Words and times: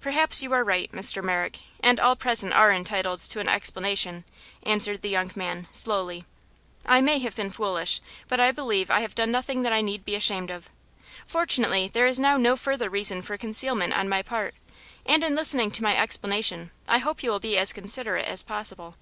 "Perhaps 0.00 0.42
you 0.42 0.52
are 0.52 0.64
right, 0.64 0.90
Mr. 0.90 1.22
Merrick, 1.22 1.60
and 1.78 2.00
all 2.00 2.16
present 2.16 2.52
are 2.52 2.72
entitled 2.72 3.20
to 3.20 3.38
an 3.38 3.48
explanation," 3.48 4.24
answered 4.64 5.02
the 5.02 5.08
young 5.08 5.30
man, 5.36 5.68
slowly. 5.70 6.24
"I 6.84 7.00
may 7.00 7.20
have 7.20 7.36
been 7.36 7.48
foolish, 7.48 8.00
but 8.26 8.40
I 8.40 8.50
believe 8.50 8.90
I 8.90 9.02
have 9.02 9.14
done 9.14 9.30
nothing 9.30 9.62
that 9.62 9.72
I 9.72 9.80
need 9.80 10.04
be 10.04 10.16
ashamed 10.16 10.50
of. 10.50 10.68
Fortunately, 11.28 11.86
there 11.86 12.08
is 12.08 12.18
now 12.18 12.36
no 12.36 12.56
further 12.56 12.90
reason 12.90 13.22
for 13.22 13.36
concealment 13.38 13.92
on 13.92 14.08
my 14.08 14.20
part, 14.20 14.56
and 15.06 15.22
in 15.22 15.36
listening 15.36 15.70
to 15.70 15.82
my 15.84 15.96
explanation 15.96 16.72
I 16.88 16.98
hope 16.98 17.22
you 17.22 17.30
will 17.30 17.38
be 17.38 17.56
as 17.56 17.72
considerate 17.72 18.26
as 18.26 18.42
possible." 18.42 18.96